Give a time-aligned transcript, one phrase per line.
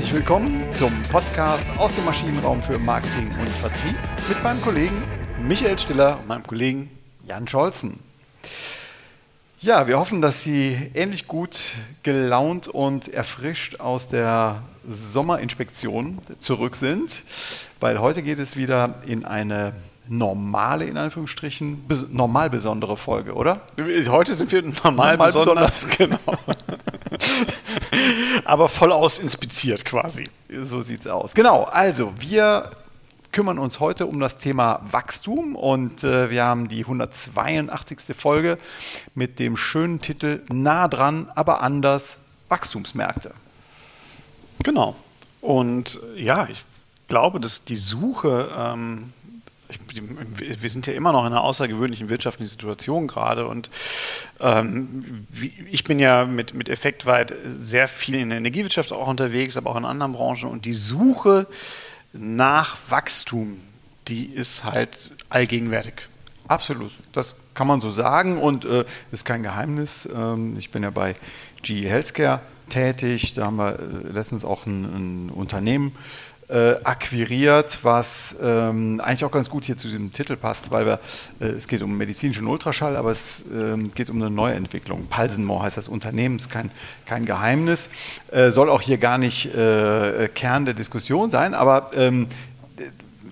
[0.00, 3.94] Herzlich willkommen zum Podcast aus dem Maschinenraum für Marketing und Vertrieb
[4.30, 5.02] mit meinem Kollegen
[5.46, 6.90] Michael Stiller und meinem Kollegen
[7.22, 7.98] Jan Scholzen.
[9.60, 11.60] Ja, wir hoffen, dass Sie ähnlich gut
[12.02, 17.16] gelaunt und erfrischt aus der Sommerinspektion zurück sind,
[17.78, 19.74] weil heute geht es wieder in eine
[20.08, 23.60] normale, in Anführungsstrichen, normal besondere Folge, oder?
[24.08, 25.98] Heute sind wir normal, normal besonders, besonders.
[25.98, 26.38] genau.
[28.44, 30.28] Aber voll aus inspiziert quasi.
[30.64, 31.34] So sieht es aus.
[31.34, 32.70] Genau, also wir
[33.32, 38.16] kümmern uns heute um das Thema Wachstum und äh, wir haben die 182.
[38.16, 38.58] Folge
[39.14, 42.16] mit dem schönen Titel Nah dran, aber anders
[42.48, 43.32] Wachstumsmärkte.
[44.62, 44.96] Genau.
[45.40, 46.64] Und ja, ich
[47.08, 49.12] glaube, dass die Suche ähm,
[50.34, 53.70] wir sind ja immer noch in einer außergewöhnlichen wirtschaftlichen Situation gerade und
[54.40, 55.26] ähm,
[55.70, 59.76] ich bin ja mit, mit Effektweit sehr viel in der Energiewirtschaft auch unterwegs, aber auch
[59.76, 61.46] in anderen Branchen und die Suche
[62.12, 63.60] nach Wachstum,
[64.08, 65.94] die ist halt allgegenwärtig.
[66.48, 70.08] Absolut, das kann man so sagen und äh, ist kein Geheimnis.
[70.12, 71.14] Ähm, ich bin ja bei
[71.62, 72.40] GE Healthcare
[72.70, 76.20] tätig, da haben wir äh, letztens auch ein, ein Unternehmen äh,
[76.82, 81.00] akquiriert, was ähm, eigentlich auch ganz gut hier zu diesem Titel passt, weil wir,
[81.40, 85.06] äh, es geht um medizinischen Ultraschall, aber es ähm, geht um eine Neuentwicklung.
[85.06, 86.70] Palsenmore heißt das Unternehmen, ist kein,
[87.06, 87.88] kein Geheimnis,
[88.32, 92.26] äh, soll auch hier gar nicht äh, Kern der Diskussion sein, aber ähm,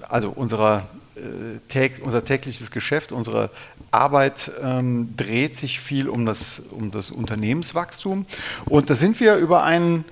[0.08, 3.50] also unserer, äh, unser tägliches Geschäft, unsere
[3.90, 8.26] Arbeit ähm, dreht sich viel um das, um das Unternehmenswachstum
[8.66, 10.04] und da sind wir über einen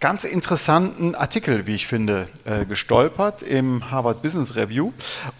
[0.00, 4.92] ganz interessanten Artikel, wie ich finde, äh, gestolpert im Harvard Business Review.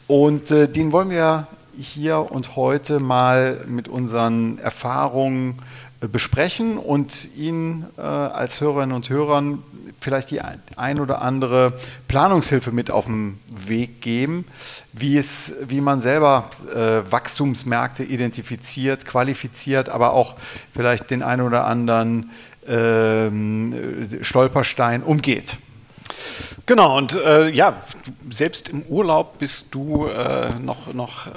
[0.07, 1.47] Und äh, den wollen wir
[1.79, 5.59] hier und heute mal mit unseren Erfahrungen
[6.01, 9.63] äh, besprechen und Ihnen als Hörerinnen und Hörern
[10.01, 11.73] vielleicht die ein oder andere
[12.07, 14.45] Planungshilfe mit auf den Weg geben,
[14.93, 20.37] wie, es, wie man selber äh, Wachstumsmärkte identifiziert, qualifiziert, aber auch
[20.75, 22.31] vielleicht den einen oder anderen
[24.23, 25.57] Stolperstein umgeht.
[26.67, 27.83] Genau, und äh, ja,
[28.31, 31.31] selbst im Urlaub bist du äh, noch, noch äh,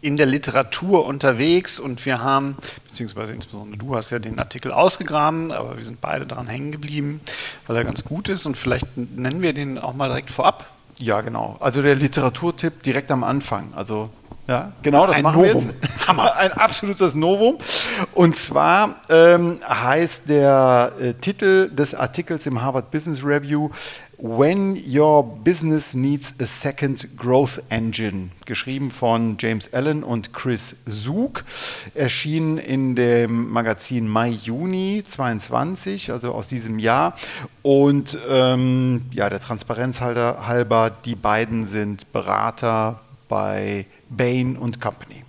[0.00, 2.56] in der Literatur unterwegs und wir haben,
[2.88, 7.20] beziehungsweise insbesondere du hast ja den Artikel ausgegraben, aber wir sind beide daran hängen geblieben,
[7.66, 10.70] weil er ganz gut ist und vielleicht nennen wir den auch mal direkt vorab.
[11.00, 11.56] Ja, genau.
[11.60, 13.72] Also der Literaturtipp direkt am Anfang.
[13.74, 14.10] Also
[14.46, 15.64] ja, genau, das ein machen Novum.
[15.64, 16.06] wir jetzt.
[16.08, 16.36] Hammer.
[16.36, 17.58] Ein absolutes Novum.
[18.14, 23.70] Und zwar ähm, heißt der äh, Titel des Artikels im Harvard Business Review
[24.22, 31.42] When Your Business Needs a Second Growth Engine, geschrieben von James Allen und Chris Zug,
[31.94, 37.16] erschien in dem Magazin Mai-Juni 22, also aus diesem Jahr.
[37.62, 45.24] Und ähm, ja, der Transparenz halber, die beiden sind Berater bei Bain und Company.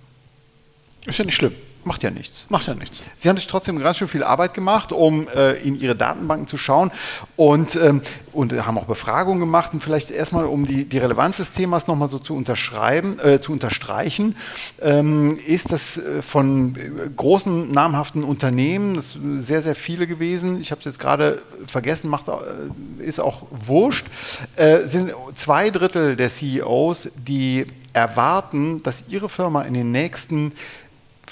[1.06, 1.54] Ist ja nicht schlimm.
[1.84, 2.44] Macht ja nichts.
[2.48, 3.02] Macht ja nichts.
[3.16, 6.56] Sie haben sich trotzdem ganz schön viel Arbeit gemacht, um äh, in Ihre Datenbanken zu
[6.56, 6.92] schauen
[7.34, 9.72] und, ähm, und haben auch Befragungen gemacht.
[9.72, 13.50] Und vielleicht erstmal, um die, die Relevanz des Themas nochmal so zu unterschreiben, äh, zu
[13.50, 14.36] unterstreichen,
[14.80, 20.60] ähm, ist das äh, von äh, großen namhaften Unternehmen, das sind sehr, sehr viele gewesen,
[20.60, 24.06] ich habe es jetzt gerade vergessen, macht, äh, ist auch wurscht,
[24.54, 30.52] äh, sind zwei Drittel der CEOs, die erwarten, dass ihre Firma in den nächsten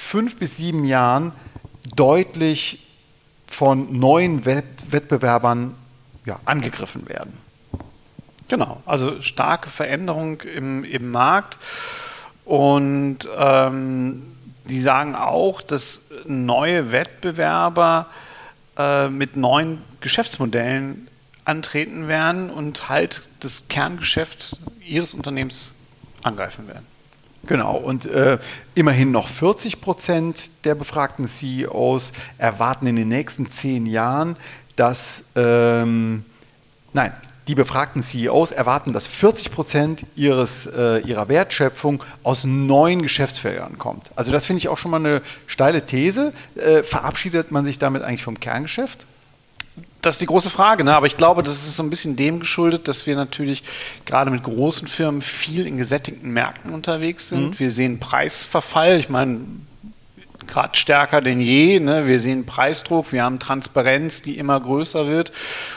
[0.01, 1.33] fünf bis sieben Jahren
[1.95, 2.87] deutlich
[3.47, 5.75] von neuen Wettbewerbern
[6.25, 7.37] ja, angegriffen werden.
[8.49, 11.59] Genau, also starke Veränderung im, im Markt
[12.45, 14.23] und ähm,
[14.65, 18.07] die sagen auch, dass neue Wettbewerber
[18.77, 21.09] äh, mit neuen Geschäftsmodellen
[21.45, 25.73] antreten werden und halt das Kerngeschäft ihres Unternehmens
[26.23, 26.87] angreifen werden.
[27.47, 28.39] Genau, und äh,
[28.75, 34.37] immerhin noch 40 Prozent der befragten CEOs erwarten in den nächsten zehn Jahren,
[34.77, 36.25] dass, ähm,
[36.93, 37.13] nein,
[37.49, 44.11] die befragten CEOs erwarten, dass 40 Prozent ihres, äh, ihrer Wertschöpfung aus neuen Geschäftsfeldern kommt.
[44.15, 46.33] Also das finde ich auch schon mal eine steile These.
[46.55, 49.05] Äh, verabschiedet man sich damit eigentlich vom Kerngeschäft?
[50.03, 50.95] Das ist die große Frage, ne?
[50.95, 53.63] aber ich glaube, das ist so ein bisschen dem geschuldet, dass wir natürlich
[54.07, 57.51] gerade mit großen Firmen viel in gesättigten Märkten unterwegs sind.
[57.51, 57.59] Mhm.
[57.59, 59.41] Wir sehen Preisverfall, ich meine,
[60.47, 61.81] gerade stärker denn je.
[61.81, 62.07] Ne?
[62.07, 65.33] Wir sehen Preisdruck, wir haben Transparenz, die immer größer wird.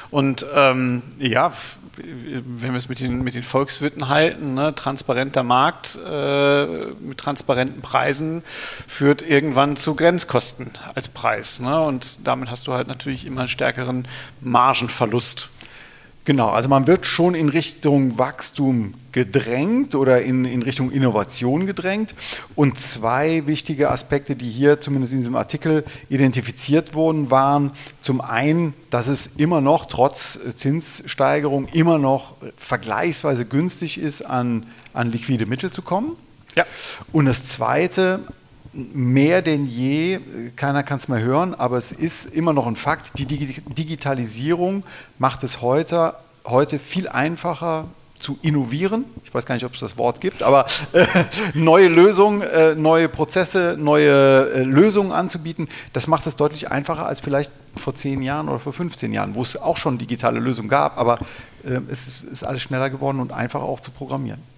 [0.10, 1.54] Und ähm, ja,
[1.98, 6.66] wenn wir es mit den, mit den Volkswirten halten, ne, transparenter Markt äh,
[7.00, 8.44] mit transparenten Preisen
[8.88, 11.60] führt irgendwann zu Grenzkosten als Preis.
[11.60, 11.80] Ne?
[11.82, 14.08] Und damit hast du halt natürlich immer einen stärkeren
[14.42, 15.50] Margenverlust.
[16.26, 22.14] Genau, also man wird schon in Richtung Wachstum gedrängt oder in, in Richtung Innovation gedrängt.
[22.56, 27.72] Und zwei wichtige Aspekte, die hier zumindest in diesem Artikel identifiziert wurden, waren
[28.02, 35.12] zum einen, dass es immer noch trotz Zinssteigerung immer noch vergleichsweise günstig ist, an, an
[35.12, 36.16] liquide Mittel zu kommen.
[36.56, 36.66] Ja.
[37.12, 38.22] Und das zweite,
[38.74, 40.20] mehr denn je,
[40.56, 44.84] keiner kann es mehr hören, aber es ist immer noch ein Fakt, die Digitalisierung
[45.20, 46.16] macht es heute,
[46.46, 47.86] heute viel einfacher
[48.20, 49.06] zu innovieren.
[49.24, 51.06] Ich weiß gar nicht, ob es das Wort gibt, aber äh,
[51.54, 57.20] neue Lösungen, äh, neue Prozesse, neue äh, Lösungen anzubieten, das macht es deutlich einfacher als
[57.20, 60.98] vielleicht vor zehn Jahren oder vor 15 Jahren, wo es auch schon digitale Lösungen gab,
[60.98, 61.20] aber
[61.64, 64.53] äh, es ist alles schneller geworden und einfacher auch zu programmieren.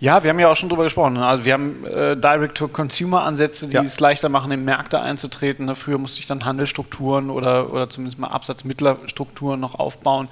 [0.00, 1.14] Ja, wir haben ja auch schon drüber gesprochen.
[1.14, 1.26] Ne?
[1.26, 3.82] Also wir haben äh, Direct-to-Consumer-Ansätze, die ja.
[3.82, 5.66] es leichter machen, in Märkte einzutreten.
[5.66, 5.76] Ne?
[5.76, 10.28] Früher musste ich dann Handelsstrukturen oder, oder zumindest mal Absatzmittlerstrukturen noch aufbauen.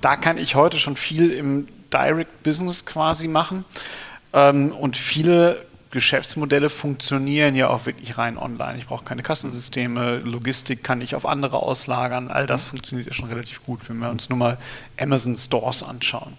[0.00, 3.64] Da kann ich heute schon viel im Direct-Business quasi machen.
[4.32, 8.78] Ähm, und viele Geschäftsmodelle funktionieren ja auch wirklich rein online.
[8.78, 12.30] Ich brauche keine Kassensysteme, Logistik kann ich auf andere auslagern.
[12.30, 14.58] All das funktioniert ja schon relativ gut, wenn wir uns nur mal
[14.98, 16.38] Amazon Stores anschauen.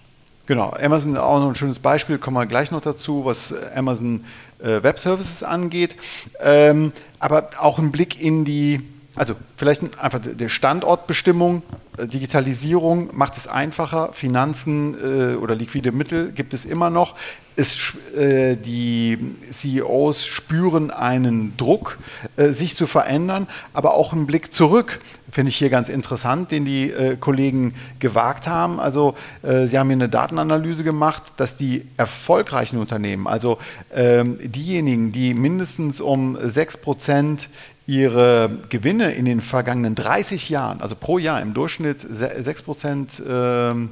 [0.52, 4.26] Genau, Amazon auch noch ein schönes Beispiel, kommen wir gleich noch dazu, was Amazon
[4.62, 5.96] äh, Web Services angeht.
[6.42, 8.82] Ähm, aber auch ein Blick in die,
[9.16, 11.64] also vielleicht einfach der Standortbestimmung,
[11.98, 17.16] äh, Digitalisierung macht es einfacher, Finanzen äh, oder liquide Mittel gibt es immer noch.
[17.62, 19.20] Es, äh, die
[19.52, 22.00] CEOs spüren einen Druck,
[22.36, 25.00] äh, sich zu verändern, aber auch einen Blick zurück
[25.32, 28.80] finde ich hier ganz interessant, den die äh, Kollegen gewagt haben.
[28.80, 33.58] Also äh, sie haben hier eine Datenanalyse gemacht, dass die erfolgreichen Unternehmen, also
[33.94, 37.50] ähm, diejenigen, die mindestens um 6 Prozent
[37.88, 43.92] ihre Gewinne in den vergangenen 30 Jahren, also pro Jahr im Durchschnitt 6 Prozent ähm,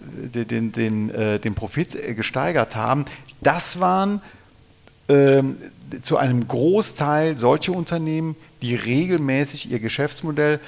[0.00, 3.04] den, den, äh, den Profit gesteigert haben,
[3.40, 4.20] das waren
[5.08, 5.56] ähm,
[6.02, 10.60] zu einem Großteil solche Unternehmen, die regelmäßig ihr Geschäftsmodell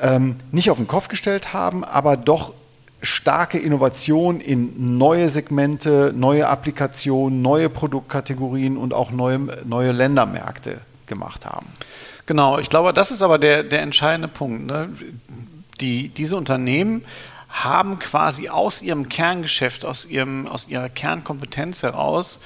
[0.00, 2.54] ähm, nicht auf den Kopf gestellt haben, aber doch
[3.00, 11.46] starke Innovation in neue Segmente, neue Applikationen, neue Produktkategorien und auch neue, neue Ländermärkte gemacht
[11.46, 11.66] haben.
[12.26, 14.66] Genau, ich glaube, das ist aber der, der entscheidende Punkt.
[14.66, 14.88] Ne?
[15.80, 17.04] Die, diese Unternehmen
[17.64, 22.40] haben quasi aus ihrem Kerngeschäft, aus, ihrem, aus ihrer Kernkompetenz heraus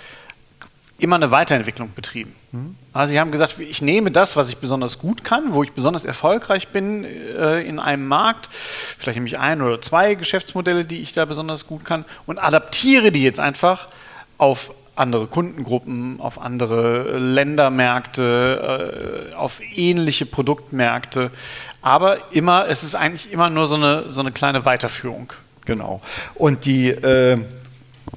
[0.99, 2.35] immer eine Weiterentwicklung betrieben.
[2.53, 2.76] Mhm.
[2.93, 6.05] Also sie haben gesagt, ich nehme das, was ich besonders gut kann, wo ich besonders
[6.05, 11.12] erfolgreich bin äh, in einem Markt, vielleicht nehme ich ein oder zwei Geschäftsmodelle, die ich
[11.12, 13.88] da besonders gut kann und adaptiere die jetzt einfach
[14.38, 21.31] auf andere Kundengruppen, auf andere Ländermärkte, äh, auf ähnliche Produktmärkte.
[21.82, 25.32] Aber immer, es ist eigentlich immer nur so eine, so eine kleine Weiterführung.
[25.64, 26.00] Genau.
[26.34, 27.38] Und die äh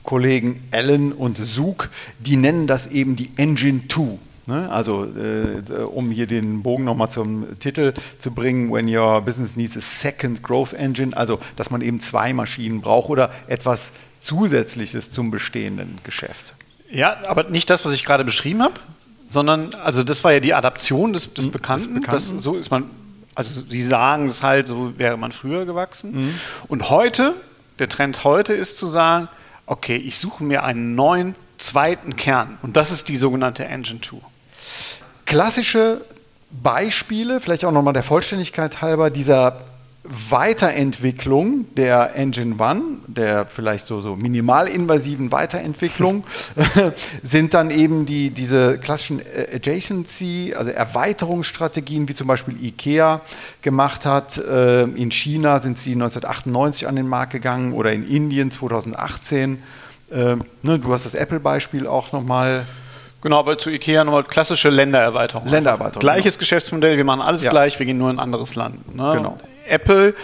[0.03, 1.89] Kollegen Allen und Zug,
[2.19, 4.19] die nennen das eben die Engine 2.
[4.47, 4.69] Ne?
[4.69, 9.75] Also, äh, um hier den Bogen nochmal zum Titel zu bringen, when your business needs
[9.75, 13.91] a second growth engine, also, dass man eben zwei Maschinen braucht oder etwas
[14.21, 16.53] Zusätzliches zum bestehenden Geschäft.
[16.91, 18.75] Ja, aber nicht das, was ich gerade beschrieben habe,
[19.27, 21.95] sondern, also, das war ja die Adaption des, des Bekannten.
[21.95, 22.35] Des Bekannten.
[22.35, 22.83] Das, so ist man,
[23.35, 26.11] also, die sagen es halt, so wäre man früher gewachsen.
[26.13, 26.39] Mhm.
[26.67, 27.33] Und heute,
[27.79, 29.27] der Trend heute ist zu sagen,
[29.65, 34.17] okay, ich suche mir einen neuen zweiten Kern und das ist die sogenannte Engine 2.
[35.25, 36.01] Klassische
[36.51, 39.61] Beispiele, vielleicht auch nochmal der Vollständigkeit halber, dieser
[40.29, 46.23] Weiterentwicklung der Engine One, der vielleicht so, so minimalinvasiven Weiterentwicklung,
[47.23, 49.21] sind dann eben die, diese klassischen
[49.53, 53.21] Adjacency, also Erweiterungsstrategien, wie zum Beispiel IKEA
[53.61, 54.41] gemacht hat.
[54.49, 59.61] Ähm, in China sind sie 1998 an den Markt gegangen oder in Indien 2018.
[60.11, 62.65] Ähm, ne, du hast das Apple-Beispiel auch nochmal
[63.21, 65.47] Genau, aber zu IKEA nochmal klassische Ländererweiterung.
[65.47, 65.99] Ländererweiterung.
[65.99, 66.41] Gleiches genau.
[66.41, 67.49] Geschäftsmodell, wir machen alles ja.
[67.49, 68.95] gleich, wir gehen nur in ein anderes Land.
[68.95, 69.13] Ne?
[69.15, 69.39] Genau.
[69.67, 70.15] Apple,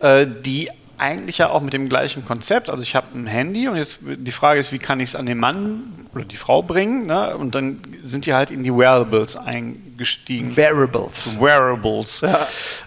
[0.00, 2.70] äh, die eigentlich ja auch mit dem gleichen Konzept.
[2.70, 5.26] Also ich habe ein Handy und jetzt die Frage ist, wie kann ich es an
[5.26, 7.06] den Mann oder die Frau bringen?
[7.06, 7.36] Ne?
[7.36, 10.56] Und dann sind die halt in die Wearables eingestiegen.
[10.56, 11.40] Wearables.
[11.40, 12.20] Wearables.
[12.20, 12.46] Ja.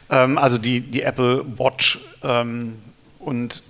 [0.09, 2.79] Ähm, also die, die Apple Watch ähm,
[3.19, 3.63] und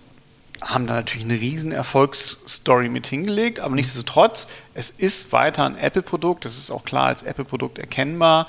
[0.62, 6.46] haben da natürlich eine riesen Erfolgsstory mit hingelegt, aber nichtsdestotrotz, es ist weiter ein Apple-Produkt,
[6.46, 8.48] das ist auch klar als Apple-Produkt erkennbar,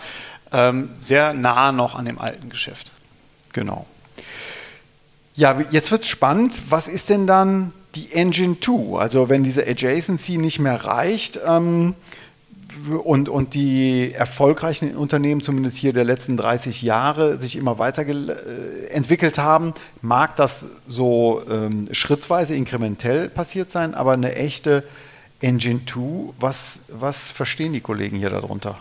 [0.50, 2.92] ähm, sehr nah noch an dem alten Geschäft.
[3.52, 3.86] Genau.
[5.34, 6.62] Ja, jetzt wird es spannend.
[6.68, 8.98] Was ist denn dann die Engine 2?
[8.98, 11.94] Also wenn diese Adjacency nicht mehr reicht, ähm,
[13.02, 18.86] und, und die erfolgreichen Unternehmen, zumindest hier der letzten 30 Jahre, sich immer weiter äh,
[18.90, 24.84] entwickelt haben, mag das so ähm, schrittweise, inkrementell passiert sein, aber eine echte
[25.40, 28.78] Engine 2, was, was verstehen die Kollegen hier darunter?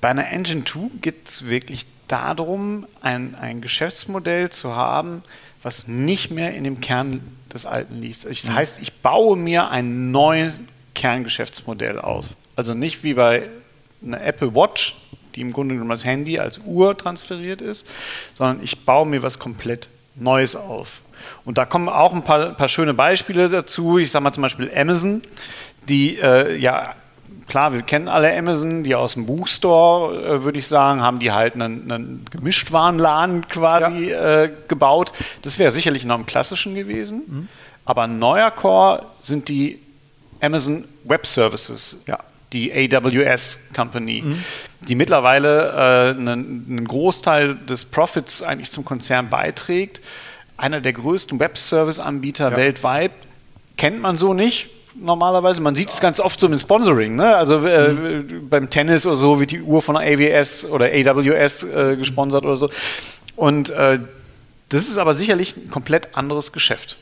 [0.00, 5.22] Bei einer Engine 2 geht es wirklich darum, ein, ein Geschäftsmodell zu haben,
[5.62, 7.20] was nicht mehr in dem Kern
[7.52, 8.24] des Alten liegt.
[8.24, 8.54] Das mhm.
[8.54, 10.60] heißt, ich baue mir ein neues
[10.94, 12.26] Kerngeschäftsmodell auf.
[12.56, 13.48] Also nicht wie bei
[14.04, 14.96] einer Apple Watch,
[15.34, 17.86] die im Grunde genommen das Handy als Uhr transferiert ist,
[18.34, 21.00] sondern ich baue mir was komplett Neues auf.
[21.44, 23.98] Und da kommen auch ein paar, paar schöne Beispiele dazu.
[23.98, 25.22] Ich sage mal zum Beispiel Amazon,
[25.88, 26.94] die äh, ja
[27.50, 31.32] klar, wir kennen alle Amazon, die aus dem Buchstore, äh, würde ich sagen, haben die
[31.32, 34.44] halt einen, einen Gemischtwarenladen quasi ja.
[34.44, 35.12] äh, gebaut.
[35.42, 37.22] Das wäre sicherlich noch im Klassischen gewesen.
[37.26, 37.48] Mhm.
[37.84, 39.80] Aber neuer Core sind die
[40.40, 42.02] Amazon Web Services.
[42.06, 42.20] Ja
[42.52, 44.44] die AWS Company, mhm.
[44.88, 50.00] die mittlerweile äh, einen, einen, Großteil des Profits eigentlich zum Konzern beiträgt.
[50.56, 52.56] Einer der größten Web-Service-Anbieter ja.
[52.56, 53.12] weltweit.
[53.76, 54.68] Kennt man so nicht
[55.00, 55.60] normalerweise.
[55.60, 57.16] Man sieht es ganz oft so im Sponsoring.
[57.16, 57.34] Ne?
[57.36, 58.48] Also äh, mhm.
[58.48, 62.70] beim Tennis oder so wird die Uhr von AWS oder AWS äh, gesponsert oder so.
[63.36, 64.00] Und äh,
[64.68, 66.96] das ist aber sicherlich ein komplett anderes Geschäft.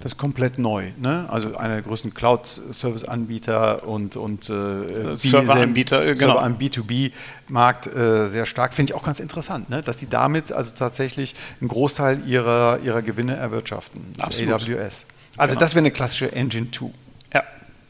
[0.00, 0.92] Das ist komplett neu.
[0.96, 1.26] Ne?
[1.28, 6.34] Also einer der größten Cloud-Service-Anbieter und, und äh, Server-Anbieter, äh, genau.
[6.34, 8.72] Server am B2B-Markt äh, sehr stark.
[8.72, 9.82] Finde ich auch ganz interessant, ne?
[9.82, 14.14] dass die damit also tatsächlich einen Großteil ihrer, ihrer Gewinne erwirtschaften.
[14.18, 14.62] Absolut.
[14.62, 15.04] AWS.
[15.36, 15.60] Also genau.
[15.60, 16.86] das wäre eine klassische Engine 2.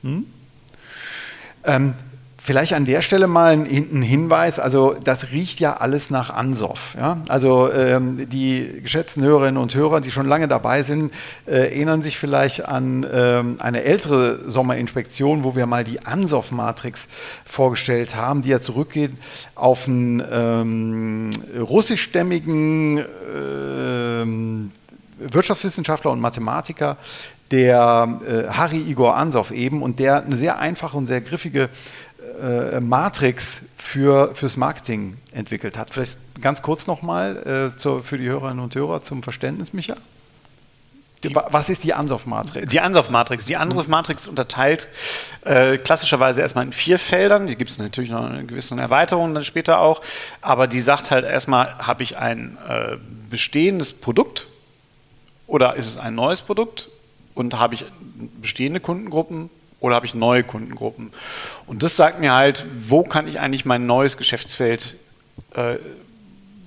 [0.02, 0.26] Hm?
[1.64, 1.94] Ähm,
[2.42, 6.94] Vielleicht an der Stelle mal ein, ein, Hinweis, also das riecht ja alles nach Ansoff.
[6.96, 7.18] Ja?
[7.28, 11.12] Also ähm, die geschätzten Hörerinnen und Hörer, die schon lange dabei sind,
[11.46, 17.08] äh, erinnern sich vielleicht an ähm, eine ältere Sommerinspektion, wo wir mal die Ansoff-Matrix
[17.44, 19.12] vorgestellt haben, die ja zurückgeht
[19.54, 23.04] auf einen ähm, russischstämmigen
[23.36, 24.72] ähm,
[25.18, 26.96] Wirtschaftswissenschaftler und Mathematiker,
[27.50, 31.68] der äh, Harry Igor Ansoff eben, und der eine sehr einfache und sehr griffige
[32.40, 35.90] äh, Matrix für, fürs Marketing entwickelt hat.
[35.90, 39.96] Vielleicht ganz kurz nochmal äh, für die Hörerinnen und Hörer zum Verständnis, Micha.
[41.22, 42.72] Die, Was ist die Ansoff-Matrix?
[42.72, 43.44] Die Ansoff-Matrix.
[43.44, 44.88] Die Ansoff-Matrix unterteilt
[45.44, 47.46] äh, klassischerweise erstmal in vier Feldern.
[47.46, 50.00] Die gibt es natürlich noch eine gewisse Erweiterung dann später auch.
[50.40, 52.96] Aber die sagt halt erstmal, habe ich ein äh,
[53.28, 54.46] bestehendes Produkt
[55.46, 56.88] oder ist es ein neues Produkt
[57.40, 57.84] und habe ich
[58.40, 61.10] bestehende Kundengruppen oder habe ich neue Kundengruppen?
[61.66, 64.96] Und das sagt mir halt, wo kann ich eigentlich mein neues Geschäftsfeld
[65.54, 65.76] äh,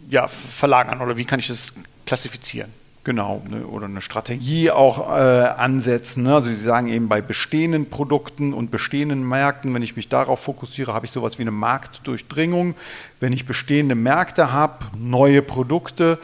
[0.09, 1.73] ja, verlagern oder wie kann ich das
[2.05, 2.73] klassifizieren?
[3.05, 6.23] Genau, ne, oder eine Strategie auch äh, ansetzen.
[6.23, 6.35] Ne?
[6.35, 10.93] Also Sie sagen eben bei bestehenden Produkten und bestehenden Märkten, wenn ich mich darauf fokussiere,
[10.93, 12.75] habe ich sowas wie eine Marktdurchdringung.
[13.23, 16.19] Wenn ich bestehende Märkte habe, neue Produkte,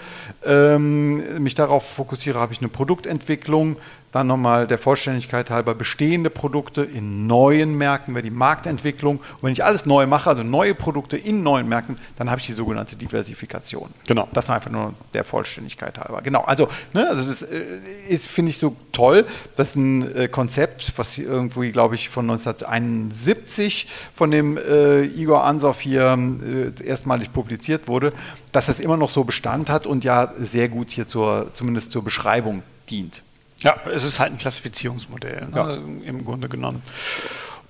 [0.46, 3.78] ähm, mich darauf fokussiere, habe ich eine Produktentwicklung.
[4.12, 9.18] Dann nochmal der Vollständigkeit halber bestehende Produkte in neuen Märkten, wäre die Marktentwicklung.
[9.18, 12.48] Und wenn ich alles neu mache, also neue Produkte in neuen Märkten, dann habe ich
[12.48, 13.92] die sogenannte Diversifikation.
[14.08, 14.28] Genau.
[14.34, 16.24] Das ist einfach nur der Vollständigkeit halber.
[16.24, 17.62] Genau, also, ne, also das äh,
[18.08, 19.28] ist, finde ich, so toll.
[19.58, 25.44] Das ist ein äh, Konzept, was irgendwie, glaube ich, von 1971 von dem äh, Igor
[25.44, 28.12] Ansoff hier äh, erstmalig publiziert wurde,
[28.52, 32.04] dass das immer noch so Bestand hat und ja sehr gut hier zur, zumindest zur
[32.04, 33.24] Beschreibung dient.
[33.64, 35.74] Ja, es ist halt ein Klassifizierungsmodell, ne, ja.
[35.76, 36.82] im Grunde genommen.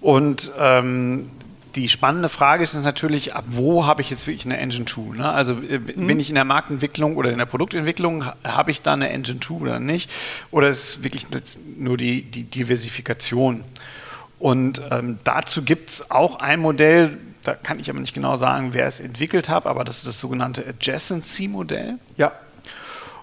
[0.01, 1.29] Und ähm,
[1.75, 5.17] die spannende Frage ist natürlich, ab wo habe ich jetzt wirklich eine Engine 2?
[5.17, 5.29] Ne?
[5.29, 6.07] Also äh, mhm.
[6.07, 9.53] bin ich in der Marktentwicklung oder in der Produktentwicklung, habe ich da eine Engine 2
[9.55, 10.09] oder nicht?
[10.51, 11.27] Oder ist es wirklich
[11.77, 13.63] nur die, die Diversifikation?
[14.39, 17.17] Und ähm, dazu gibt es auch ein Modell,
[17.49, 20.19] da kann ich aber nicht genau sagen, wer es entwickelt hat, aber das ist das
[20.19, 21.95] sogenannte Adjacency-Modell.
[22.15, 22.31] Ja.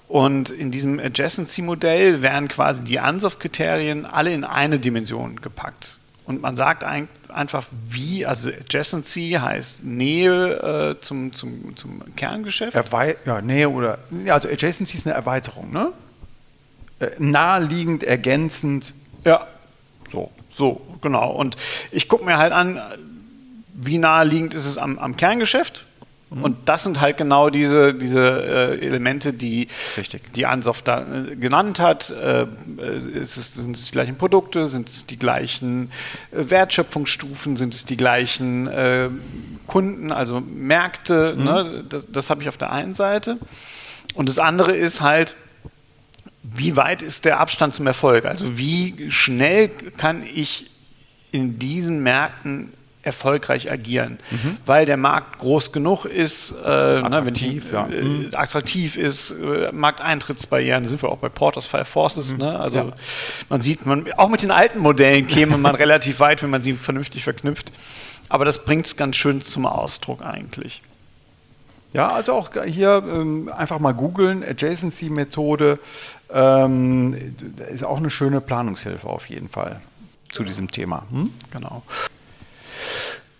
[0.09, 5.97] Und in diesem Adjacency-Modell werden quasi die Ansoff-Kriterien alle in eine Dimension gepackt.
[6.25, 12.75] Und man sagt ein, einfach wie, also Adjacency heißt Nähe äh, zum, zum, zum Kerngeschäft.
[12.75, 15.93] Erwei ja, Nähe oder, ja, also Adjacency ist eine Erweiterung, ne?
[16.99, 18.93] Äh, naheliegend, ergänzend.
[19.25, 19.47] Ja.
[20.11, 20.33] So.
[20.51, 21.31] So, genau.
[21.31, 21.57] Und
[21.93, 22.81] ich gucke mir halt an,
[23.77, 25.87] wie naheliegend ist es am, am Kerngeschäft
[26.31, 26.43] Mhm.
[26.43, 30.33] Und das sind halt genau diese, diese äh, Elemente, die, Richtig.
[30.35, 32.11] die Ansoff da äh, genannt hat.
[32.11, 32.47] Äh,
[33.21, 35.91] es sind es die gleichen Produkte, sind es die gleichen
[36.33, 39.09] äh, Wertschöpfungsstufen, sind es die gleichen äh,
[39.69, 41.35] Kunden, also Märkte.
[41.37, 41.45] Mhm.
[41.45, 41.85] Ne?
[41.89, 43.39] Das, das habe ich auf der einen Seite.
[44.15, 45.37] Und das andere ist halt,
[46.43, 48.25] wie weit ist der Abstand zum Erfolg?
[48.25, 50.71] Also wie schnell kann ich
[51.31, 52.73] in diesen Märkten
[53.07, 54.59] erfolgreich agieren, mhm.
[54.67, 58.29] weil der Markt groß genug ist, äh, attraktiv, ne, wenn, ja.
[58.29, 62.39] äh, attraktiv ist, äh, Markteintrittsbarrieren, da sind wir auch bei Porters Fire Forces, mhm.
[62.39, 62.59] ne?
[62.59, 62.93] also ja.
[63.49, 66.75] man sieht, man, auch mit den alten Modellen käme man relativ weit, wenn man sie
[66.75, 67.73] vernünftig verknüpft,
[68.29, 70.83] aber das bringt es ganz schön zum Ausdruck eigentlich.
[71.93, 75.79] Ja, also auch hier ähm, einfach mal googeln, Adjacency-Methode
[76.31, 77.17] ähm,
[77.73, 79.81] ist auch eine schöne Planungshilfe auf jeden Fall
[80.31, 81.05] zu diesem Thema.
[81.11, 81.31] Hm?
[81.53, 81.83] Genau.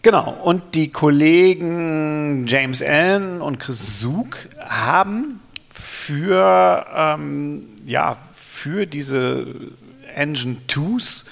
[0.07, 9.49] Genau, und die Kollegen James Allen und Chris Zug haben für, ähm, ja, für diese
[10.15, 11.25] Engine 2s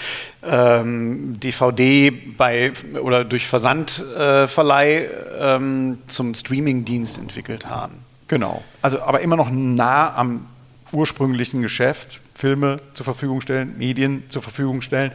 [0.44, 2.72] ähm, DVD bei
[3.02, 5.08] oder durch Versandverleih äh,
[5.40, 8.04] ähm, zum Streaming-Dienst entwickelt haben.
[8.28, 10.46] Genau, also aber immer noch nah am
[10.92, 15.12] ursprünglichen Geschäft, Filme zur Verfügung stellen, Medien zur Verfügung stellen.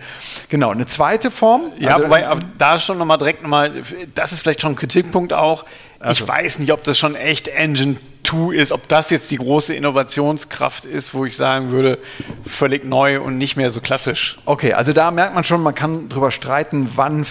[0.50, 1.72] Genau, eine zweite Form.
[1.78, 3.84] Ja, also, wobei, aber da schon nochmal direkt nochmal,
[4.16, 5.66] das ist vielleicht schon ein Kritikpunkt auch.
[6.00, 6.24] Also.
[6.24, 9.76] Ich weiß nicht, ob das schon echt Engine 2 ist, ob das jetzt die große
[9.76, 12.00] Innovationskraft ist, wo ich sagen würde,
[12.44, 14.40] völlig neu und nicht mehr so klassisch.
[14.46, 17.24] Okay, also da merkt man schon, man kann darüber streiten, wann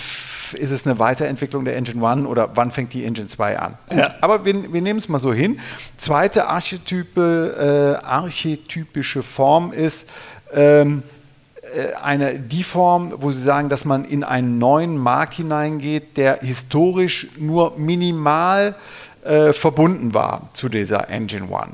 [0.55, 3.79] ist es eine Weiterentwicklung der Engine 1 oder wann fängt die Engine 2 an?
[3.91, 4.15] Ja.
[4.21, 5.61] Aber wir, wir nehmen es mal so hin.
[5.97, 10.09] Zweite Archetype, äh, archetypische Form ist
[10.53, 11.03] ähm,
[11.75, 16.41] äh, eine, die Form, wo Sie sagen, dass man in einen neuen Markt hineingeht, der
[16.41, 18.75] historisch nur minimal
[19.25, 21.73] äh, verbunden war zu dieser Engine 1.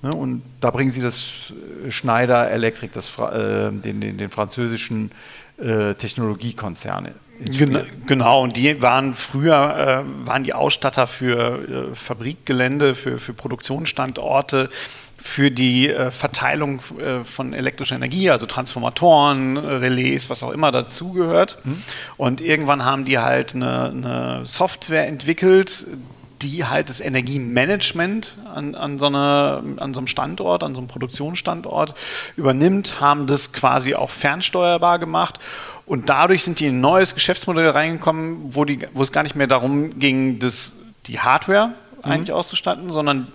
[0.00, 1.52] Ne, und da bringen Sie das
[1.86, 5.10] äh, Schneider Electric, das, äh, den, den, den, französischen
[5.58, 7.08] äh, Technologiekonzern
[7.40, 13.32] Gen genau, und die waren früher äh, waren die Ausstatter für äh, Fabrikgelände, für, für
[13.32, 14.70] Produktionsstandorte,
[15.18, 21.58] für die äh, Verteilung äh, von elektrischer Energie, also Transformatoren, Relais, was auch immer dazugehört.
[21.64, 21.82] Mhm.
[22.16, 25.86] Und irgendwann haben die halt eine, eine Software entwickelt,
[26.42, 30.88] die halt das Energiemanagement an, an, so eine, an so einem Standort, an so einem
[30.88, 31.94] Produktionsstandort
[32.36, 35.40] übernimmt, haben das quasi auch fernsteuerbar gemacht
[35.88, 39.34] und dadurch sind die in ein neues Geschäftsmodell reingekommen, wo, die, wo es gar nicht
[39.34, 40.74] mehr darum ging, das,
[41.06, 41.74] die Hardware mhm.
[42.10, 43.28] eigentlich auszustatten, sondern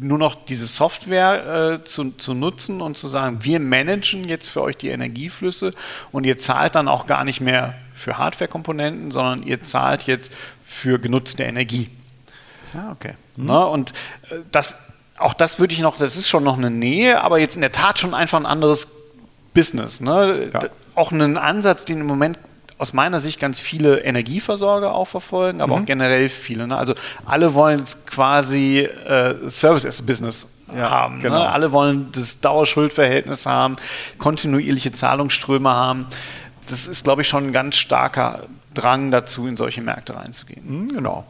[0.00, 4.62] nur noch diese Software äh, zu, zu nutzen und zu sagen, wir managen jetzt für
[4.62, 5.72] euch die Energieflüsse
[6.10, 10.32] und ihr zahlt dann auch gar nicht mehr für Hardware-Komponenten, sondern ihr zahlt jetzt
[10.64, 11.88] für genutzte Energie.
[12.74, 13.14] Ah, okay.
[13.36, 13.46] Mhm.
[13.46, 13.92] Na, und
[14.30, 14.80] äh, das,
[15.16, 17.72] auch das würde ich noch, das ist schon noch eine Nähe, aber jetzt in der
[17.72, 18.88] Tat schon einfach ein anderes
[19.54, 20.00] Business.
[20.00, 20.50] Ne?
[20.52, 20.60] Ja
[20.98, 22.38] auch einen Ansatz, den im Moment
[22.78, 25.82] aus meiner Sicht ganz viele Energieversorger auch verfolgen, aber mhm.
[25.82, 26.66] auch generell viele.
[26.68, 26.76] Ne?
[26.76, 26.94] Also
[27.26, 31.16] alle wollen es quasi äh, Service as Business ja, haben.
[31.16, 31.22] Ne?
[31.22, 31.38] Genau.
[31.38, 31.48] Ne?
[31.50, 33.76] Alle wollen das Dauerschuldverhältnis haben,
[34.18, 36.06] kontinuierliche Zahlungsströme haben.
[36.68, 40.84] Das ist, glaube ich, schon ein ganz starker Drang dazu, in solche Märkte reinzugehen.
[40.84, 41.24] Mhm, genau.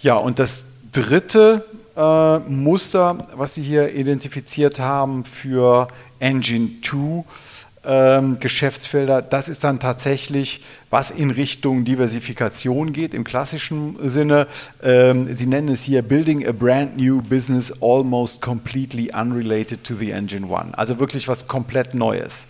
[0.00, 1.64] Ja, und das dritte
[1.96, 5.88] äh, Muster, was Sie hier identifiziert haben für
[6.20, 7.24] Engine 2,
[7.88, 9.22] ähm, Geschäftsfelder.
[9.22, 14.46] Das ist dann tatsächlich, was in Richtung Diversifikation geht, im klassischen Sinne.
[14.82, 20.10] Ähm, Sie nennen es hier Building a brand new business almost completely unrelated to the
[20.10, 20.76] Engine One.
[20.76, 22.46] Also wirklich was komplett Neues.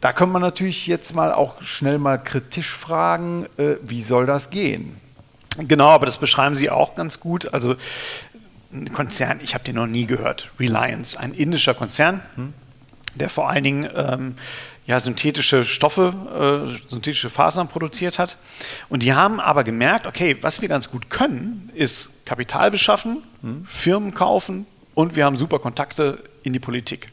[0.00, 4.50] Da könnte man natürlich jetzt mal auch schnell mal kritisch fragen, äh, wie soll das
[4.50, 4.96] gehen?
[5.58, 7.52] Genau, aber das beschreiben Sie auch ganz gut.
[7.52, 7.74] Also
[8.72, 12.22] ein Konzern, ich habe den noch nie gehört, Reliance, ein indischer Konzern.
[12.36, 12.52] Hm
[13.18, 14.34] der vor allen Dingen ähm,
[14.86, 18.38] ja, synthetische Stoffe, äh, synthetische Fasern produziert hat.
[18.88, 23.66] Und die haben aber gemerkt, okay, was wir ganz gut können, ist Kapital beschaffen, mhm.
[23.70, 27.08] Firmen kaufen und wir haben super Kontakte in die Politik.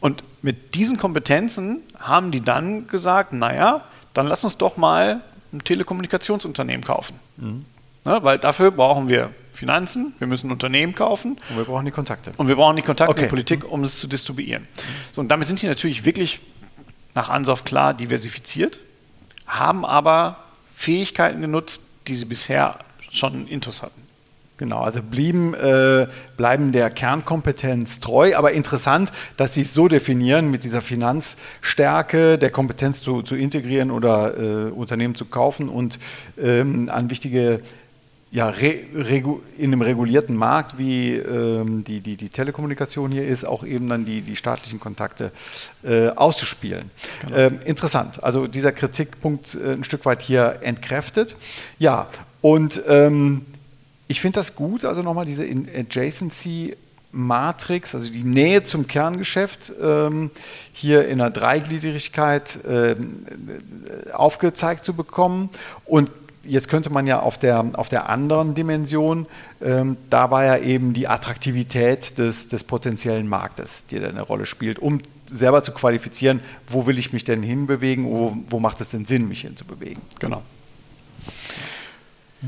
[0.00, 3.82] Und mit diesen Kompetenzen haben die dann gesagt, naja,
[4.14, 5.20] dann lass uns doch mal
[5.52, 7.18] ein Telekommunikationsunternehmen kaufen.
[7.36, 7.64] Mhm.
[8.04, 11.36] Ne, weil dafür brauchen wir Finanzen, wir müssen Unternehmen kaufen.
[11.50, 12.32] Und wir brauchen die Kontakte.
[12.36, 13.22] Und wir brauchen die Kontakte okay.
[13.22, 14.68] in der Politik, um es zu distribuieren.
[15.12, 16.40] So, und damit sind die natürlich wirklich
[17.14, 18.78] nach Ansauf klar diversifiziert,
[19.46, 20.36] haben aber
[20.76, 22.78] Fähigkeiten genutzt, die sie bisher
[23.10, 24.00] schon intus hatten.
[24.58, 30.50] Genau, also blieben, äh, bleiben der Kernkompetenz treu, aber interessant, dass sie es so definieren,
[30.50, 36.00] mit dieser Finanzstärke der Kompetenz zu, zu integrieren oder äh, Unternehmen zu kaufen und
[36.40, 37.60] ähm, an wichtige
[38.30, 43.88] ja, in einem regulierten Markt, wie ähm, die, die, die Telekommunikation hier ist, auch eben
[43.88, 45.32] dann die, die staatlichen Kontakte
[45.82, 46.90] äh, auszuspielen.
[47.22, 47.36] Genau.
[47.36, 51.36] Ähm, interessant, also dieser Kritikpunkt äh, ein Stück weit hier entkräftet.
[51.78, 52.08] Ja,
[52.42, 53.46] und ähm,
[54.08, 56.76] ich finde das gut, also nochmal diese Adjacency
[57.10, 60.30] Matrix, also die Nähe zum Kerngeschäft, ähm,
[60.72, 63.24] hier in einer Dreigliedrigkeit ähm,
[64.12, 65.48] aufgezeigt zu bekommen.
[65.86, 66.10] Und
[66.48, 69.26] jetzt könnte man ja auf der, auf der anderen Dimension,
[69.62, 74.46] ähm, da war ja eben die Attraktivität des, des potenziellen Marktes, die da eine Rolle
[74.46, 78.88] spielt, um selber zu qualifizieren, wo will ich mich denn hinbewegen, wo, wo macht es
[78.88, 80.02] denn Sinn, mich hinzubewegen.
[80.18, 80.42] Genau.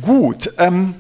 [0.01, 0.95] Gut, ähm,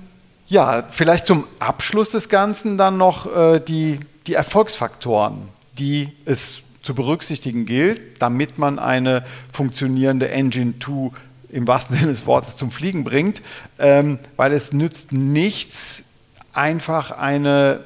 [0.48, 6.94] ja, vielleicht zum Abschluss des Ganzen dann noch äh, die, die Erfolgsfaktoren, die es zu
[6.94, 11.10] berücksichtigen gilt, damit man eine funktionierende Engine 2
[11.52, 13.42] im wahrsten Sinne des Wortes zum Fliegen bringt,
[13.78, 16.04] ähm, weil es nützt nichts,
[16.52, 17.80] einfach eine,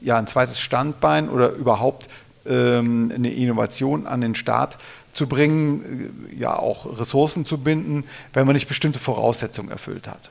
[0.00, 2.08] ja, ein zweites Standbein oder überhaupt
[2.46, 4.78] ähm, eine Innovation an den Start
[5.12, 10.30] zu bringen, äh, ja auch Ressourcen zu binden, wenn man nicht bestimmte Voraussetzungen erfüllt hat.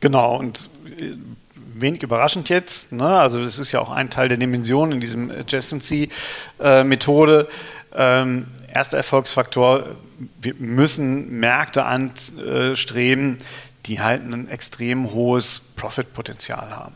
[0.00, 1.14] Genau, und äh,
[1.74, 3.04] wenig überraschend jetzt, ne?
[3.04, 7.48] also das ist ja auch ein Teil der Dimension in diesem Adjacency-Methode.
[7.92, 8.46] Äh, ähm,
[8.78, 9.96] erster Erfolgsfaktor,
[10.40, 13.38] wir müssen Märkte anstreben,
[13.86, 16.94] die halt ein extrem hohes Profitpotenzial haben.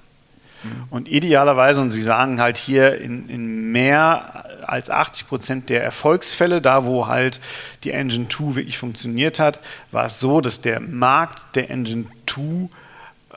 [0.62, 0.84] Mhm.
[0.90, 6.62] Und idealerweise, und Sie sagen halt hier in, in mehr als 80 Prozent der Erfolgsfälle,
[6.62, 7.40] da wo halt
[7.82, 9.58] die Engine 2 wirklich funktioniert hat,
[9.90, 12.68] war es so, dass der Markt der Engine 2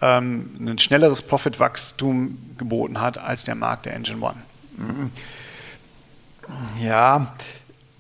[0.02, 4.36] ähm, ein schnelleres Profitwachstum geboten hat als der Markt der Engine 1.
[4.78, 5.12] Mhm.
[6.80, 7.34] Ja,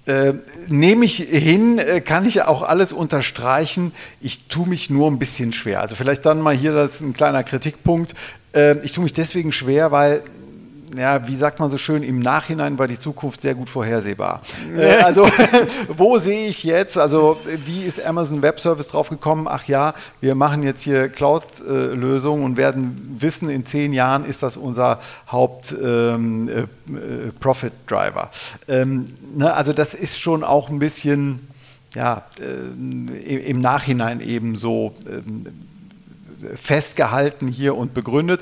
[0.05, 0.33] äh,
[0.67, 3.91] nehme ich hin, äh, kann ich auch alles unterstreichen.
[4.21, 5.81] Ich tue mich nur ein bisschen schwer.
[5.81, 8.13] Also vielleicht dann mal hier das ist ein kleiner Kritikpunkt.
[8.53, 10.21] Äh, ich tue mich deswegen schwer, weil
[10.95, 14.41] ja, wie sagt man so schön, im Nachhinein war die Zukunft sehr gut vorhersehbar.
[14.75, 15.27] Äh, also,
[15.87, 19.47] wo sehe ich jetzt, also wie ist Amazon Web Service draufgekommen?
[19.47, 24.57] Ach ja, wir machen jetzt hier Cloud-Lösungen und werden wissen, in zehn Jahren ist das
[24.57, 24.99] unser
[25.31, 28.29] Haupt-Profit-Driver.
[28.67, 31.47] Ähm, äh, ähm, ne, also, das ist schon auch ein bisschen
[31.95, 35.45] ja, äh, im Nachhinein eben so ähm,
[36.55, 38.41] festgehalten hier und begründet.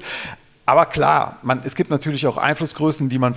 [0.65, 3.35] Aber klar, man, es gibt natürlich auch Einflussgrößen, die man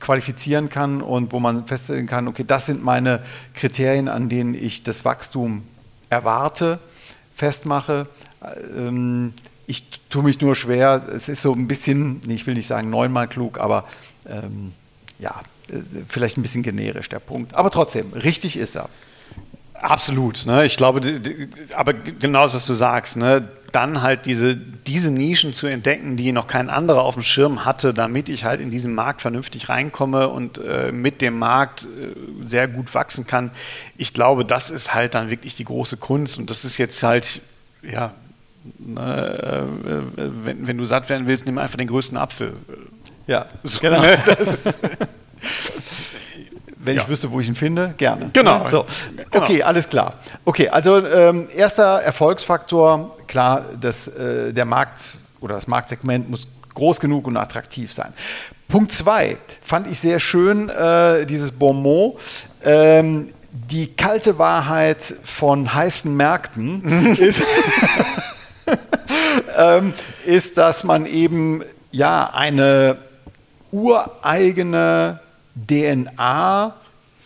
[0.00, 3.22] qualifizieren kann und wo man feststellen kann, okay, das sind meine
[3.54, 5.64] Kriterien, an denen ich das Wachstum
[6.08, 6.78] erwarte,
[7.34, 8.06] festmache.
[8.76, 9.32] Ähm,
[9.66, 13.28] ich tue mich nur schwer, es ist so ein bisschen, ich will nicht sagen neunmal
[13.28, 13.84] klug, aber
[14.26, 14.72] ähm,
[15.18, 15.76] ja, äh,
[16.08, 17.54] vielleicht ein bisschen generisch der Punkt.
[17.54, 18.88] Aber trotzdem, richtig ist er.
[19.80, 20.46] Absolut.
[20.46, 20.64] Ne?
[20.64, 21.00] Ich glaube,
[21.74, 23.48] aber genau das, was du sagst, ne?
[23.72, 27.92] dann halt diese, diese Nischen zu entdecken, die noch kein anderer auf dem Schirm hatte,
[27.92, 32.66] damit ich halt in diesen Markt vernünftig reinkomme und äh, mit dem Markt äh, sehr
[32.66, 33.50] gut wachsen kann.
[33.96, 37.42] Ich glaube, das ist halt dann wirklich die große Kunst und das ist jetzt halt,
[37.82, 38.14] ja,
[38.78, 39.66] ne,
[40.16, 42.54] äh, wenn, wenn, du satt werden willst, nimm einfach den größten Apfel.
[43.26, 44.02] Ja, so, genau.
[46.88, 47.02] Wenn ja.
[47.02, 48.30] ich wüsste, wo ich ihn finde, gerne.
[48.32, 48.66] Genau.
[48.66, 48.86] So.
[49.14, 49.44] genau.
[49.44, 50.14] Okay, alles klar.
[50.46, 56.98] Okay, also ähm, erster Erfolgsfaktor, klar, das, äh, der Markt oder das Marktsegment muss groß
[56.98, 58.14] genug und attraktiv sein.
[58.68, 62.18] Punkt zwei fand ich sehr schön, äh, dieses Bonmot.
[62.64, 67.42] Ähm, die kalte Wahrheit von heißen Märkten ist,
[69.58, 69.92] ähm,
[70.24, 72.96] ist, dass man eben ja eine
[73.72, 75.20] ureigene
[75.66, 76.74] DNA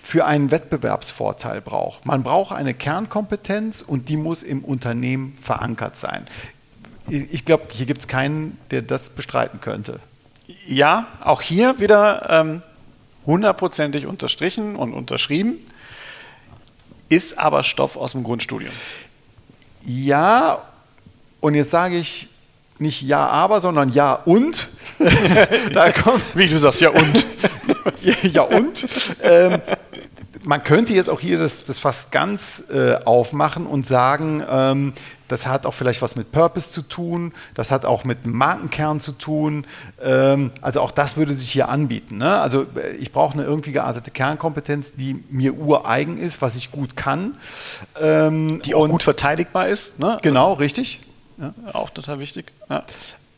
[0.02, 2.06] für einen Wettbewerbsvorteil braucht.
[2.06, 6.26] Man braucht eine Kernkompetenz und die muss im Unternehmen verankert sein.
[7.08, 10.00] Ich glaube, hier gibt es keinen, der das bestreiten könnte.
[10.66, 12.62] Ja, auch hier wieder ähm,
[13.26, 15.58] hundertprozentig unterstrichen und unterschrieben,
[17.08, 18.72] ist aber Stoff aus dem Grundstudium.
[19.84, 20.58] Ja,
[21.40, 22.28] und jetzt sage ich
[22.78, 24.68] nicht ja, aber, sondern ja und.
[25.74, 27.26] da kommt, Wie du sagst, ja und.
[28.22, 28.86] ja, und.
[29.22, 29.60] Ähm,
[30.44, 34.92] man könnte jetzt auch hier das, das fast ganz äh, aufmachen und sagen, ähm,
[35.28, 39.12] das hat auch vielleicht was mit Purpose zu tun, das hat auch mit Markenkern zu
[39.12, 39.66] tun.
[40.02, 42.18] Ähm, also auch das würde sich hier anbieten.
[42.18, 42.38] Ne?
[42.38, 46.96] Also äh, ich brauche eine irgendwie geartete Kernkompetenz, die mir ureigen ist, was ich gut
[46.96, 47.36] kann.
[48.00, 49.98] Ähm, die auch gut verteidigbar ist.
[49.98, 50.18] Ne?
[50.22, 51.00] Genau, richtig.
[51.38, 52.52] Ja, auch total wichtig.
[52.68, 52.84] Ja.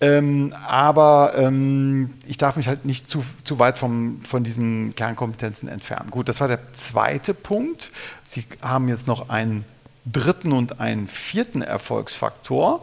[0.00, 5.68] Ähm, aber ähm, ich darf mich halt nicht zu, zu weit vom, von diesen Kernkompetenzen
[5.68, 6.11] entfernen.
[6.11, 7.90] Gut, das war der zweite Punkt.
[8.24, 9.64] Sie haben jetzt noch einen
[10.04, 12.83] dritten und einen vierten Erfolgsfaktor.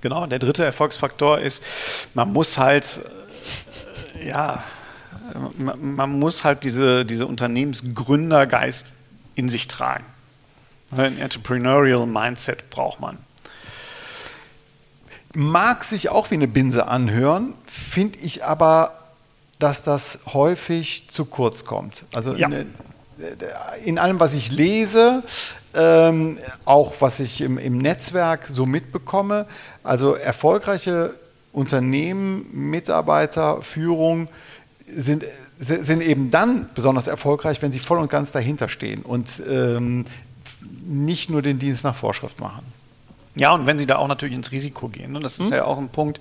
[0.00, 1.62] Genau, der dritte Erfolgsfaktor ist,
[2.14, 3.00] man muss halt,
[4.18, 4.62] äh, ja,
[5.58, 8.86] man, man, muss halt diese, diese Unternehmensgründergeist
[9.34, 10.04] in sich tragen.
[10.96, 13.18] Ein Entrepreneurial Mindset braucht man
[15.34, 18.92] mag sich auch wie eine Binse anhören, finde ich aber,
[19.58, 22.04] dass das häufig zu kurz kommt.
[22.14, 22.48] Also ja.
[22.48, 22.66] in,
[23.84, 25.22] in, allem, was ich lese,
[25.74, 29.46] ähm, auch was ich im, im Netzwerk so mitbekomme,
[29.82, 31.14] also erfolgreiche
[31.52, 34.28] Unternehmen, Mitarbeiter, Führung
[34.86, 35.24] sind,
[35.58, 40.06] sind eben dann besonders erfolgreich, wenn sie voll und ganz dahinter stehen und ähm,
[40.86, 42.62] nicht nur den Dienst nach Vorschrift machen.
[43.34, 45.20] Ja, und wenn Sie da auch natürlich ins Risiko gehen, ne?
[45.20, 45.56] das ist mhm.
[45.56, 46.20] ja auch ein Punkt,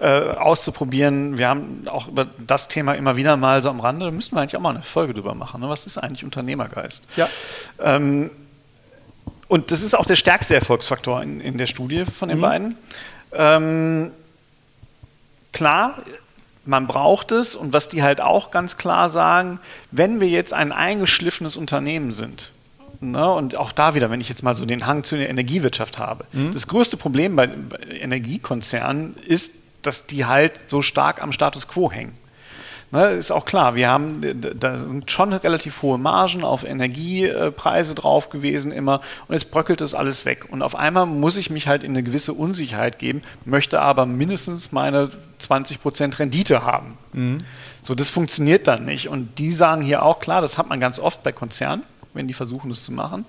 [0.00, 1.38] äh, auszuprobieren.
[1.38, 4.40] Wir haben auch über das Thema immer wieder mal so am Rande, da müssten wir
[4.40, 5.60] eigentlich auch mal eine Folge drüber machen.
[5.60, 5.68] Ne?
[5.68, 7.06] Was ist eigentlich Unternehmergeist?
[7.16, 7.28] Ja.
[7.80, 8.30] Ähm,
[9.48, 12.42] und das ist auch der stärkste Erfolgsfaktor in, in der Studie von den mhm.
[12.42, 12.78] beiden.
[13.32, 14.10] Ähm,
[15.52, 16.02] klar,
[16.64, 19.60] man braucht es und was die halt auch ganz klar sagen,
[19.92, 22.50] wenn wir jetzt ein eingeschliffenes Unternehmen sind,
[23.00, 23.32] Ne?
[23.32, 26.24] Und auch da wieder, wenn ich jetzt mal so den Hang zu der Energiewirtschaft habe.
[26.32, 26.52] Mhm.
[26.52, 31.90] Das größte Problem bei, bei Energiekonzernen ist, dass die halt so stark am Status quo
[31.90, 32.14] hängen.
[32.92, 34.20] Ne, ist auch klar, wir haben,
[34.60, 39.92] da sind schon relativ hohe Margen auf Energiepreise drauf gewesen immer und jetzt bröckelt das
[39.92, 40.44] alles weg.
[40.48, 44.70] Und auf einmal muss ich mich halt in eine gewisse Unsicherheit geben, möchte aber mindestens
[44.70, 46.96] meine 20% Rendite haben.
[47.12, 47.38] Mhm.
[47.82, 49.08] So, das funktioniert dann nicht.
[49.08, 51.82] Und die sagen hier auch, klar, das hat man ganz oft bei Konzernen
[52.16, 53.24] wenn die versuchen, das zu machen.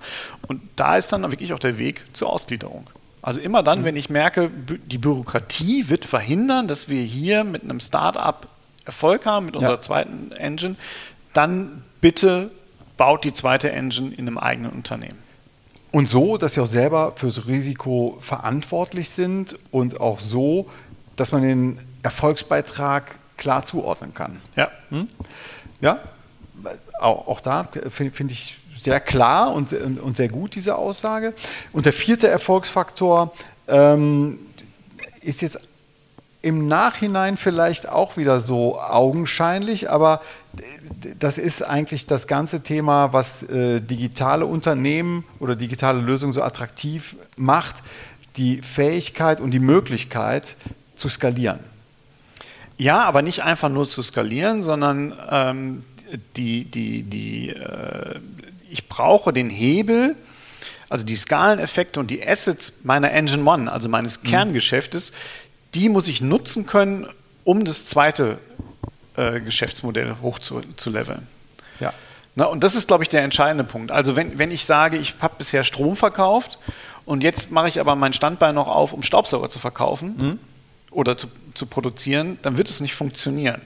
[0.46, 2.88] Und da ist dann wirklich auch der Weg zur Ausgliederung.
[3.22, 3.84] Also immer dann, mhm.
[3.84, 8.48] wenn ich merke, die Bürokratie wird verhindern, dass wir hier mit einem Start-up
[8.84, 9.80] Erfolg haben, mit unserer ja.
[9.80, 10.76] zweiten Engine,
[11.34, 12.50] dann bitte
[12.96, 15.18] baut die zweite Engine in einem eigenen Unternehmen.
[15.90, 20.68] Und so, dass sie auch selber fürs Risiko verantwortlich sind und auch so,
[21.16, 24.40] dass man den Erfolgsbeitrag klar zuordnen kann.
[24.56, 24.70] Ja.
[24.90, 25.08] Hm?
[25.80, 26.00] Ja,
[27.00, 31.34] auch, auch da finde find ich sehr klar und, und, sehr gut, diese Aussage.
[31.72, 33.32] Und der vierte Erfolgsfaktor
[33.66, 34.38] ähm,
[35.20, 35.60] ist jetzt
[36.40, 40.20] im Nachhinein vielleicht auch wieder so augenscheinlich, aber
[41.18, 47.16] das ist eigentlich das ganze Thema, was äh, digitale Unternehmen oder digitale Lösungen so attraktiv
[47.36, 47.76] macht,
[48.36, 50.54] die Fähigkeit und die Möglichkeit
[50.94, 51.58] zu skalieren.
[52.76, 55.82] Ja, aber nicht einfach nur zu skalieren, sondern ähm,
[56.36, 58.20] die, die, die, äh,
[58.70, 60.16] ich brauche den Hebel,
[60.88, 64.28] also die Skaleneffekte und die Assets meiner Engine One, also meines mhm.
[64.28, 65.12] Kerngeschäftes,
[65.74, 67.06] die muss ich nutzen können,
[67.44, 68.38] um das zweite
[69.16, 71.26] äh, Geschäftsmodell hoch zu, zu leveln.
[71.80, 71.92] Ja.
[72.34, 73.90] Na, und das ist, glaube ich, der entscheidende Punkt.
[73.90, 76.58] Also wenn, wenn ich sage, ich habe bisher Strom verkauft
[77.04, 80.38] und jetzt mache ich aber mein Standbein noch auf, um Staubsauger zu verkaufen mhm.
[80.90, 83.60] oder zu, zu produzieren, dann wird es nicht funktionieren.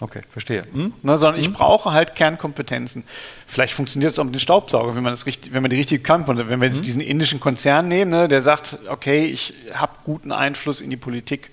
[0.00, 0.64] Okay, verstehe.
[0.72, 0.94] Hm?
[1.02, 1.50] Ne, sondern hm?
[1.50, 3.04] ich brauche halt Kernkompetenzen.
[3.46, 6.02] Vielleicht funktioniert es auch mit dem Staubsauger, wenn man, das richtig, wenn man die richtige
[6.02, 6.84] Kampagne, wenn wir jetzt hm?
[6.84, 11.50] diesen indischen Konzern nehmen, ne, der sagt, okay, ich habe guten Einfluss in die Politik,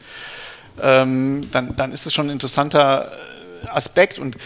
[0.82, 3.12] ähm, dann, dann ist es schon ein interessanter
[3.66, 4.38] äh, Aspekt und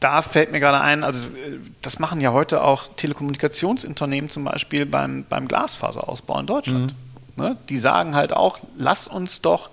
[0.00, 4.86] da fällt mir gerade ein, also äh, das machen ja heute auch Telekommunikationsunternehmen zum Beispiel
[4.86, 6.94] beim, beim Glasfaserausbau in Deutschland.
[7.36, 7.42] Mhm.
[7.42, 7.56] Ne?
[7.68, 9.70] Die sagen halt auch, lass uns doch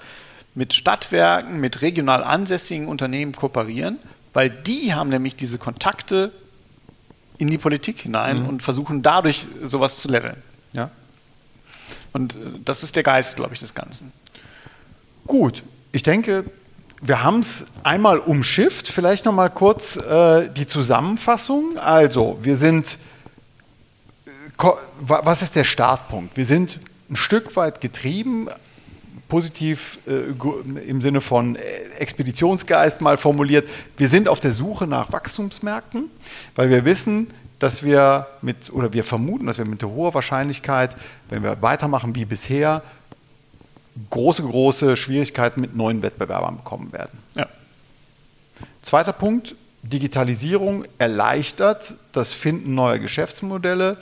[0.55, 3.99] mit Stadtwerken, mit regional ansässigen Unternehmen kooperieren,
[4.33, 6.31] weil die haben nämlich diese Kontakte
[7.37, 8.49] in die Politik hinein mhm.
[8.49, 10.37] und versuchen dadurch sowas zu leveln.
[10.73, 10.89] Ja.
[12.13, 14.13] Und äh, das ist der Geist, glaube ich, des Ganzen.
[15.27, 16.45] Gut, ich denke,
[17.01, 18.87] wir haben es einmal umschifft.
[18.87, 21.77] Vielleicht noch mal kurz äh, die Zusammenfassung.
[21.77, 22.97] Also, wir sind,
[24.25, 26.37] äh, was ist der Startpunkt?
[26.37, 28.47] Wir sind ein Stück weit getrieben
[29.27, 30.31] positiv äh,
[30.87, 31.59] im Sinne von äh,
[31.99, 36.09] Expeditionsgeist mal formuliert, wir sind auf der Suche nach Wachstumsmärkten,
[36.55, 37.27] weil wir wissen,
[37.59, 40.95] dass wir mit, oder wir vermuten, dass wir mit hoher Wahrscheinlichkeit,
[41.29, 42.83] wenn wir weitermachen wie bisher,
[44.09, 47.17] große, große Schwierigkeiten mit neuen Wettbewerbern bekommen werden.
[47.35, 47.47] Ja.
[48.81, 53.97] Zweiter Punkt, Digitalisierung erleichtert das Finden neuer Geschäftsmodelle.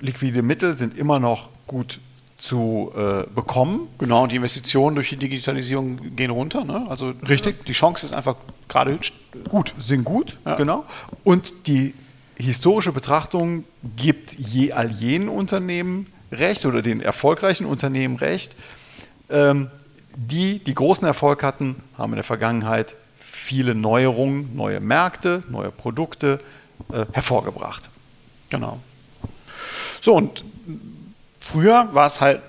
[0.00, 2.00] Liquide Mittel sind immer noch gut
[2.38, 3.88] zu äh, bekommen.
[3.98, 6.64] Genau, und die Investitionen durch die Digitalisierung gehen runter.
[6.64, 6.84] Ne?
[6.88, 7.64] Also Richtig.
[7.64, 8.36] Die Chance ist einfach
[8.68, 8.98] gerade
[9.48, 10.56] gut, sind gut, Ja.
[10.56, 10.84] genau.
[11.24, 11.94] Und die
[12.36, 13.64] historische Betrachtung
[13.96, 18.54] gibt je all jenen Unternehmen recht oder den erfolgreichen Unternehmen recht,
[19.30, 19.70] ähm,
[20.14, 26.38] die die großen Erfolg hatten, haben in der Vergangenheit viele Neuerungen, neue Märkte, neue Produkte
[26.92, 27.88] äh, hervorgebracht.
[28.50, 28.80] Genau.
[30.00, 30.44] So, und
[31.46, 32.40] früher war es halt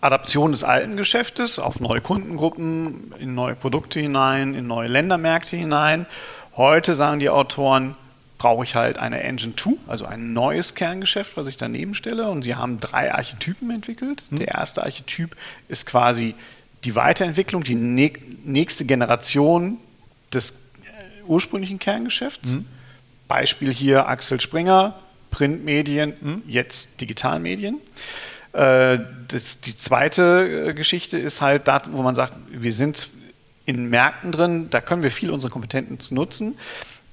[0.00, 6.06] Adaption des alten Geschäftes auf neue Kundengruppen, in neue Produkte hinein, in neue Ländermärkte hinein.
[6.56, 7.96] Heute sagen die Autoren,
[8.38, 12.28] brauche ich halt eine Engine 2, also ein neues Kerngeschäft, was ich daneben stelle.
[12.30, 14.22] Und sie haben drei Archetypen entwickelt.
[14.30, 16.36] Der erste Archetyp ist quasi
[16.84, 19.78] die Weiterentwicklung, die nä- nächste Generation
[20.32, 22.58] des äh, ursprünglichen Kerngeschäfts.
[23.26, 24.94] Beispiel hier Axel Springer,
[25.32, 27.78] Printmedien, jetzt Digitalmedien.
[28.52, 33.08] Äh, das, die zweite äh, Geschichte ist halt da, wo man sagt, wir sind
[33.66, 36.58] in Märkten drin, da können wir viel unsere Kompetenzen nutzen.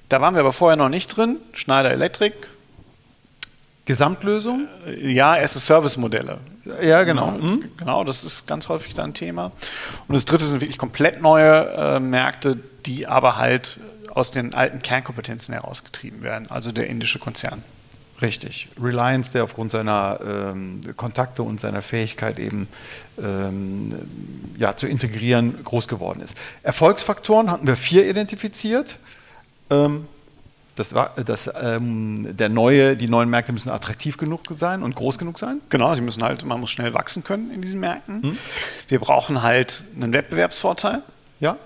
[0.08, 1.36] Da waren wir aber vorher noch nicht drin.
[1.52, 2.34] Schneider Electric,
[3.84, 4.66] Gesamtlösung?
[4.86, 6.38] äh, ja, erste Service-Modelle.
[6.82, 7.32] Ja, genau.
[7.32, 7.64] Genau, Hm?
[7.76, 9.52] genau, das ist ganz häufig da ein Thema.
[10.08, 13.78] Und das dritte sind wirklich komplett neue äh, Märkte, die aber halt
[14.12, 17.62] aus den alten Kernkompetenzen herausgetrieben werden, also der indische Konzern.
[18.22, 18.68] Richtig.
[18.80, 22.66] Reliance, der aufgrund seiner ähm, Kontakte und seiner Fähigkeit eben
[23.22, 23.94] ähm,
[24.56, 26.34] ja, zu integrieren groß geworden ist.
[26.62, 28.98] Erfolgsfaktoren hatten wir vier identifiziert.
[29.70, 30.06] Ähm,
[30.76, 35.18] das war, das, ähm, der neue, die neuen Märkte müssen attraktiv genug sein und groß
[35.18, 35.60] genug sein.
[35.70, 38.38] Genau, sie müssen halt, man muss schnell wachsen können in diesen Märkten.
[38.88, 41.02] Wir brauchen halt einen Wettbewerbsvorteil.
[41.40, 41.56] Ja.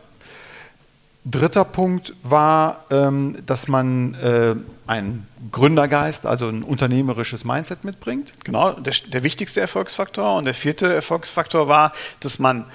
[1.31, 4.55] Dritter Punkt war, ähm, dass man äh,
[4.87, 8.33] einen Gründergeist, also ein unternehmerisches Mindset mitbringt.
[8.45, 10.37] Genau, der, der wichtigste Erfolgsfaktor.
[10.37, 12.67] Und der vierte Erfolgsfaktor war, dass man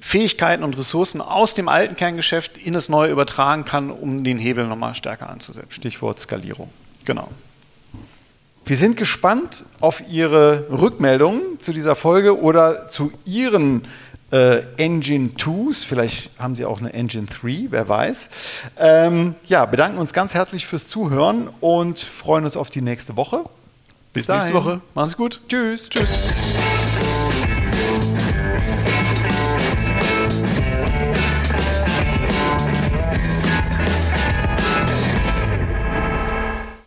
[0.00, 4.66] Fähigkeiten und Ressourcen aus dem alten Kerngeschäft in das neue übertragen kann, um den Hebel
[4.66, 5.72] nochmal stärker anzusetzen.
[5.72, 6.70] Stichwort Skalierung.
[7.04, 7.28] Genau.
[8.64, 13.86] Wir sind gespannt auf Ihre Rückmeldungen zu dieser Folge oder zu Ihren
[14.30, 15.84] äh, Engine 2s.
[15.84, 18.28] Vielleicht haben Sie auch eine Engine 3, wer weiß.
[18.78, 23.44] Ähm, ja, bedanken uns ganz herzlich fürs Zuhören und freuen uns auf die nächste Woche.
[24.12, 24.54] Bis nächste dahin.
[24.54, 24.80] Woche.
[24.94, 25.40] Mach's gut.
[25.48, 25.88] Tschüss.
[25.88, 26.30] Tschüss.